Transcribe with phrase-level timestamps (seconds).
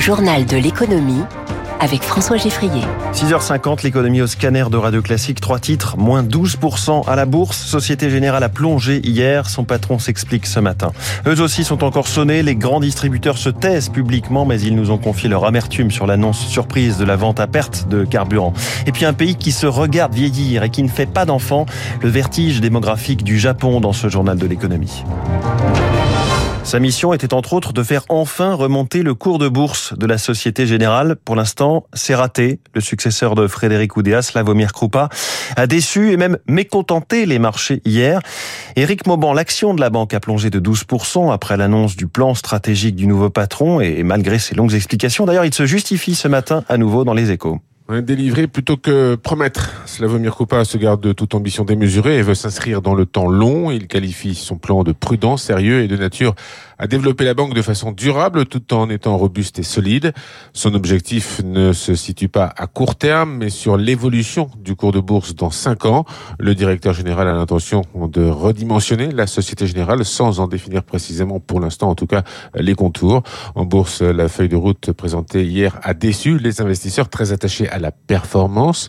[0.00, 1.22] journal de l'économie
[1.78, 2.82] avec François Geffrier.
[3.12, 5.40] 6h50, l'économie au scanner de Radio Classique.
[5.40, 7.58] Trois titres, moins 12% à la bourse.
[7.58, 9.48] Société Générale a plongé hier.
[9.48, 10.92] Son patron s'explique ce matin.
[11.26, 12.42] Eux aussi sont encore sonnés.
[12.42, 16.46] Les grands distributeurs se taisent publiquement, mais ils nous ont confié leur amertume sur l'annonce
[16.46, 18.54] surprise de la vente à perte de carburant.
[18.86, 21.66] Et puis un pays qui se regarde vieillir et qui ne fait pas d'enfants.
[22.02, 25.04] Le vertige démographique du Japon dans ce journal de l'économie.
[26.70, 30.18] Sa mission était entre autres de faire enfin remonter le cours de bourse de la
[30.18, 31.16] Société Générale.
[31.16, 32.60] Pour l'instant, c'est raté.
[32.76, 35.08] Le successeur de Frédéric Oudéa, Slavomir Krupa,
[35.56, 38.20] a déçu et même mécontenté les marchés hier.
[38.76, 42.94] Éric Mauban, l'action de la banque a plongé de 12% après l'annonce du plan stratégique
[42.94, 45.26] du nouveau patron et malgré ses longues explications.
[45.26, 47.58] D'ailleurs, il se justifie ce matin à nouveau dans les échos.
[47.90, 49.82] Délivrer plutôt que promettre.
[49.84, 53.72] Slavomir Krupa se garde de toute ambition démesurée et veut s'inscrire dans le temps long.
[53.72, 56.36] Il qualifie son plan de prudent, sérieux et de nature
[56.78, 60.12] à développer la banque de façon durable tout en étant robuste et solide.
[60.54, 65.00] Son objectif ne se situe pas à court terme, mais sur l'évolution du cours de
[65.00, 66.06] bourse dans cinq ans.
[66.38, 71.60] Le directeur général a l'intention de redimensionner la Société Générale sans en définir précisément pour
[71.60, 72.22] l'instant, en tout cas,
[72.54, 73.24] les contours.
[73.54, 77.79] En bourse, la feuille de route présentée hier a déçu les investisseurs très attachés à
[77.80, 78.88] la performance.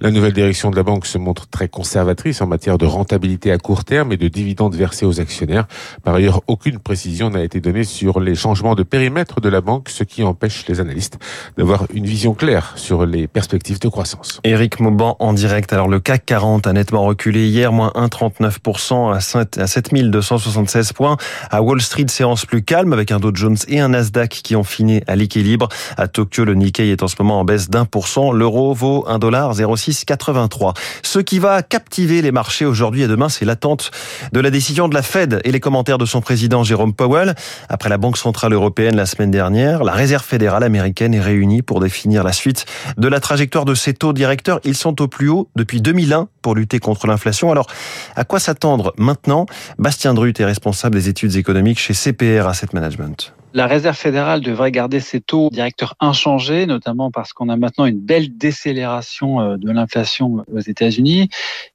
[0.00, 3.58] La nouvelle direction de la banque se montre très conservatrice en matière de rentabilité à
[3.58, 5.66] court terme et de dividendes versés aux actionnaires.
[6.02, 9.88] Par ailleurs, aucune précision n'a été donnée sur les changements de périmètre de la banque,
[9.88, 11.18] ce qui empêche les analystes
[11.56, 14.40] d'avoir une vision claire sur les perspectives de croissance.
[14.44, 15.72] Éric Mauban en direct.
[15.72, 21.16] Alors le CAC 40 a nettement reculé hier, moins 1,39% à 7276 points.
[21.50, 24.64] À Wall Street, séance plus calme avec un Dow Jones et un Nasdaq qui ont
[24.64, 25.68] fini à l'équilibre.
[25.96, 28.02] À Tokyo, le Nikkei est en ce moment en baisse d'un pour.
[28.30, 30.74] L'euro vaut 1,0683.
[31.02, 33.90] Ce qui va captiver les marchés aujourd'hui et demain, c'est l'attente
[34.32, 37.34] de la décision de la Fed et les commentaires de son président Jérôme Powell
[37.68, 41.80] après la Banque Centrale Européenne la semaine dernière, la Réserve fédérale américaine est réunie pour
[41.80, 44.60] définir la suite de la trajectoire de ses taux directeurs.
[44.64, 47.50] Ils sont au plus haut depuis 2001 pour lutter contre l'inflation.
[47.50, 47.66] Alors,
[48.14, 49.46] à quoi s'attendre maintenant?
[49.78, 53.32] Bastien Drut est responsable des études économiques chez CPR Asset Management.
[53.54, 58.00] La Réserve fédérale devrait garder ses taux directeurs inchangés, notamment parce qu'on a maintenant une
[58.00, 61.28] belle décélération euh, de l'inflation aux États-Unis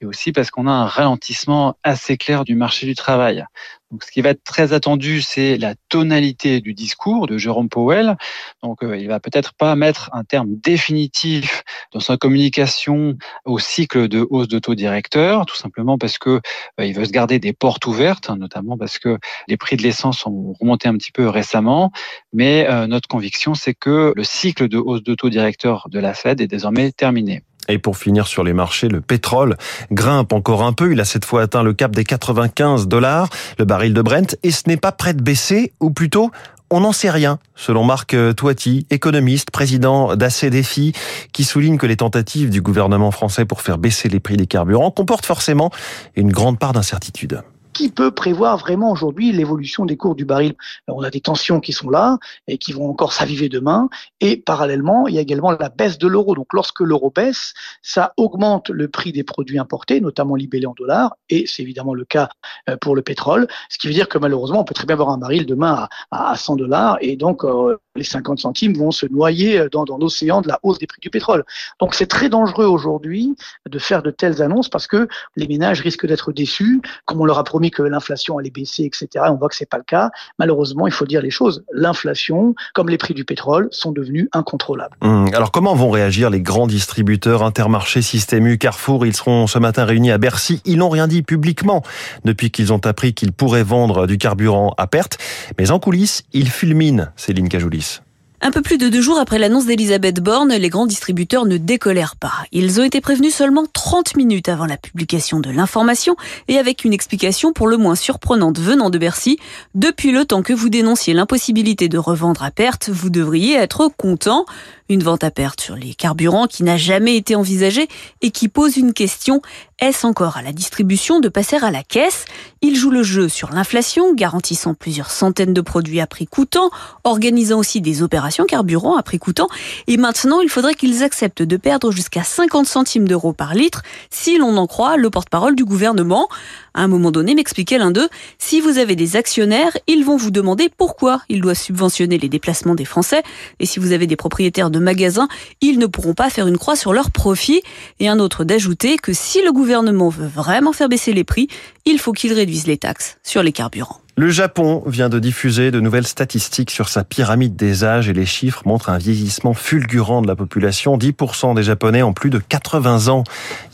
[0.00, 3.44] et aussi parce qu'on a un ralentissement assez clair du marché du travail.
[3.92, 8.16] Donc, ce qui va être très attendu, c'est la tonalité du discours de Jérôme Powell.
[8.62, 14.08] Donc, euh, il va peut-être pas mettre un terme définitif dans sa communication au cycle
[14.08, 16.40] de hausse de taux directeur, tout simplement parce que
[16.80, 19.82] euh, il veut se garder des portes ouvertes, hein, notamment parce que les prix de
[19.82, 21.92] l'essence ont remonté un petit peu récemment.
[22.32, 26.14] Mais euh, notre conviction, c'est que le cycle de hausse de taux directeur de la
[26.14, 27.42] Fed est désormais terminé.
[27.68, 29.56] Et pour finir sur les marchés, le pétrole
[29.92, 30.92] grimpe encore un peu.
[30.92, 33.28] Il a cette fois atteint le cap des 95 dollars,
[33.58, 36.30] le baril de Brent, et ce n'est pas prêt de baisser, ou plutôt
[36.70, 40.94] on n'en sait rien, selon Marc Toiti, économiste, président d'ACDFI,
[41.32, 44.90] qui souligne que les tentatives du gouvernement français pour faire baisser les prix des carburants
[44.90, 45.70] comportent forcément
[46.16, 50.54] une grande part d'incertitude qui peut prévoir vraiment aujourd'hui l'évolution des cours du baril
[50.88, 53.88] On a des tensions qui sont là et qui vont encore s'aviver demain.
[54.20, 56.34] Et parallèlement, il y a également la baisse de l'euro.
[56.34, 61.16] Donc lorsque l'euro baisse, ça augmente le prix des produits importés, notamment libellés en dollars.
[61.28, 62.28] Et c'est évidemment le cas
[62.68, 63.46] euh, pour le pétrole.
[63.68, 66.36] Ce qui veut dire que malheureusement, on peut très bien avoir un baril demain à,
[66.36, 66.98] 100 dollars.
[67.00, 70.78] Et donc, euh, les 50 centimes vont se noyer dans, dans l'océan de la hausse
[70.78, 71.44] des prix du pétrole.
[71.80, 73.34] Donc c'est très dangereux aujourd'hui
[73.68, 77.38] de faire de telles annonces parce que les ménages risquent d'être déçus, comme on leur
[77.38, 79.24] a que l'inflation allait baisser, etc.
[79.28, 80.10] On voit que c'est pas le cas.
[80.38, 81.64] Malheureusement, il faut dire les choses.
[81.72, 84.96] L'inflation, comme les prix du pétrole, sont devenus incontrôlables.
[85.00, 89.06] Hum, alors comment vont réagir les grands distributeurs Intermarché, Système U, Carrefour?
[89.06, 90.60] Ils seront ce matin réunis à Bercy.
[90.64, 91.82] Ils n'ont rien dit publiquement
[92.24, 95.18] depuis qu'ils ont appris qu'ils pourraient vendre du carburant à perte.
[95.58, 98.00] Mais en coulisses, ils fulminent, Céline Cajoulis.
[98.44, 102.16] Un peu plus de deux jours après l'annonce d'Elisabeth Borne, les grands distributeurs ne décolèrent
[102.16, 102.32] pas.
[102.50, 106.16] Ils ont été prévenus seulement 30 minutes avant la publication de l'information
[106.48, 109.38] et avec une explication pour le moins surprenante venant de Bercy.
[109.76, 114.44] Depuis le temps que vous dénonciez l'impossibilité de revendre à perte, vous devriez être content.
[114.92, 117.88] Une vente à perte sur les carburants qui n'a jamais été envisagée
[118.20, 119.40] et qui pose une question.
[119.78, 122.26] Est-ce encore à la distribution de passer à la caisse?
[122.60, 126.70] Il joue le jeu sur l'inflation, garantissant plusieurs centaines de produits à prix coûtant,
[127.04, 129.48] organisant aussi des opérations carburant à prix coûtant.
[129.86, 134.36] Et maintenant, il faudrait qu'ils acceptent de perdre jusqu'à 50 centimes d'euros par litre, si
[134.36, 136.28] l'on en croit le porte-parole du gouvernement.
[136.74, 140.30] À un moment donné, m'expliquait l'un d'eux, si vous avez des actionnaires, ils vont vous
[140.30, 143.22] demander pourquoi ils doivent subventionner les déplacements des Français.
[143.58, 145.28] Et si vous avez des propriétaires de magasins,
[145.60, 147.62] ils ne pourront pas faire une croix sur leur profit.
[148.00, 151.48] Et un autre d'ajouter que si le gouvernement veut vraiment faire baisser les prix,
[151.84, 153.98] il faut qu'il réduise les taxes sur les carburants.
[154.16, 158.26] Le Japon vient de diffuser de nouvelles statistiques sur sa pyramide des âges et les
[158.26, 160.98] chiffres montrent un vieillissement fulgurant de la population.
[160.98, 163.24] 10% des Japonais ont plus de 80 ans.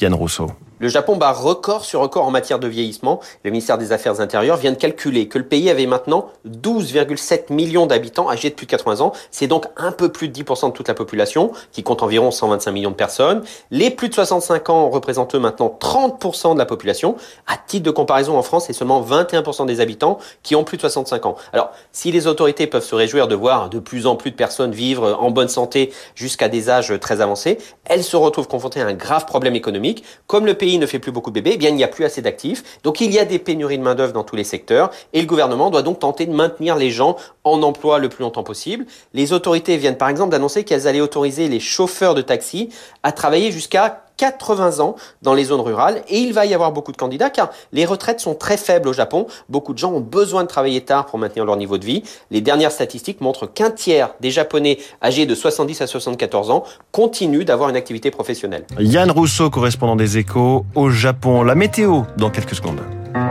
[0.00, 0.52] Yann Rousseau.
[0.80, 3.18] Le Japon bat record sur record en matière de vieillissement.
[3.42, 7.86] Le ministère des Affaires intérieures vient de calculer que le pays avait maintenant 12,7 millions
[7.86, 9.12] d'habitants âgés de plus de 80 ans.
[9.32, 12.70] C'est donc un peu plus de 10% de toute la population, qui compte environ 125
[12.70, 13.42] millions de personnes.
[13.72, 17.16] Les plus de 65 ans représentent eux maintenant 30% de la population.
[17.48, 20.82] À titre de comparaison, en France, c'est seulement 21% des habitants qui ont plus de
[20.82, 21.34] 65 ans.
[21.52, 24.70] Alors, si les autorités peuvent se réjouir de voir de plus en plus de personnes
[24.70, 28.94] vivre en bonne santé jusqu'à des âges très avancés, elles se retrouvent confrontées à un
[28.94, 30.04] grave problème économique.
[30.28, 32.04] Comme le pays ne fait plus beaucoup de bébés, eh bien il n'y a plus
[32.04, 32.80] assez d'actifs.
[32.82, 35.70] Donc il y a des pénuries de main-d'œuvre dans tous les secteurs et le gouvernement
[35.70, 38.84] doit donc tenter de maintenir les gens en emploi le plus longtemps possible.
[39.14, 42.68] Les autorités viennent par exemple d'annoncer qu'elles allaient autoriser les chauffeurs de taxi
[43.02, 46.92] à travailler jusqu'à 80 ans dans les zones rurales et il va y avoir beaucoup
[46.92, 49.26] de candidats car les retraites sont très faibles au Japon.
[49.48, 52.02] Beaucoup de gens ont besoin de travailler tard pour maintenir leur niveau de vie.
[52.30, 57.44] Les dernières statistiques montrent qu'un tiers des Japonais âgés de 70 à 74 ans continuent
[57.44, 58.66] d'avoir une activité professionnelle.
[58.78, 61.42] Yann Rousseau, correspondant des échos au Japon.
[61.42, 62.80] La météo dans quelques secondes.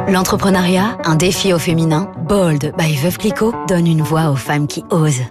[0.08, 2.10] L'entrepreneuriat, un défi au féminin.
[2.28, 5.24] Bold by Veuve Clicquot donne une voix aux femmes qui osent.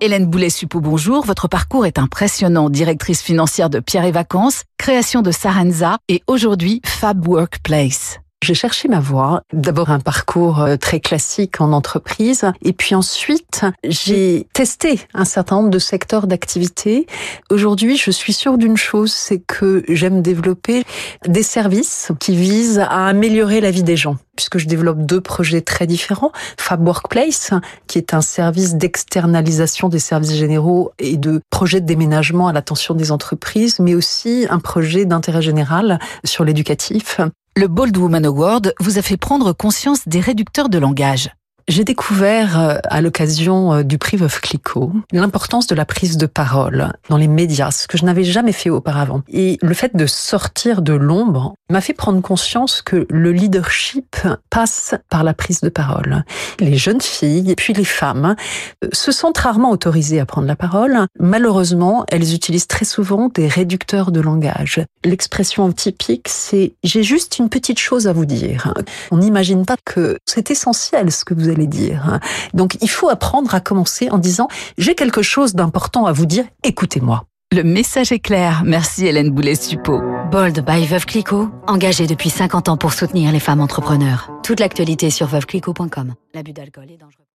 [0.00, 1.24] Hélène Boulet-Suppo, bonjour.
[1.24, 2.68] Votre parcours est impressionnant.
[2.68, 8.18] Directrice financière de Pierre et Vacances, création de Sarenza et aujourd'hui Fab Workplace.
[8.44, 9.40] J'ai cherché ma voie.
[9.54, 15.56] D'abord un parcours euh, très classique en entreprise et puis ensuite j'ai testé un certain
[15.56, 17.06] nombre de secteurs d'activité.
[17.48, 20.84] Aujourd'hui, je suis sûre d'une chose, c'est que j'aime développer
[21.26, 25.60] des services qui visent à améliorer la vie des gens puisque je développe deux projets
[25.60, 26.32] très différents.
[26.58, 27.50] Fab Workplace,
[27.86, 32.94] qui est un service d'externalisation des services généraux et de projet de déménagement à l'attention
[32.94, 37.20] des entreprises, mais aussi un projet d'intérêt général sur l'éducatif.
[37.56, 41.30] Le Bold Woman Award vous a fait prendre conscience des réducteurs de langage.
[41.66, 46.26] J'ai découvert euh, à l'occasion euh, du prix Veuve Clicquot l'importance de la prise de
[46.26, 49.22] parole dans les médias, ce que je n'avais jamais fait auparavant.
[49.28, 54.16] Et le fait de sortir de l'ombre m'a fait prendre conscience que le leadership
[54.50, 56.24] passe par la prise de parole.
[56.60, 58.36] Les jeunes filles puis les femmes
[58.84, 61.06] euh, se sentent rarement autorisées à prendre la parole.
[61.18, 64.84] Malheureusement, elles utilisent très souvent des réducteurs de langage.
[65.02, 68.74] L'expression typique, c'est j'ai juste une petite chose à vous dire.
[69.10, 72.18] On n'imagine pas que c'est essentiel ce que vous allez dire.
[72.52, 74.48] Donc il faut apprendre à commencer en disant
[74.78, 77.24] j'ai quelque chose d'important à vous dire, écoutez-moi.
[77.52, 78.62] Le message est clair.
[78.64, 80.00] Merci Hélène Boulet-Suppo.
[80.32, 84.30] Bold by Veuve Clicquot, engagé depuis 50 ans pour soutenir les femmes entrepreneurs.
[84.42, 86.14] Toute l'actualité sur veuveclicquot.com.
[86.34, 87.24] L'abus d'alcool est dangereux.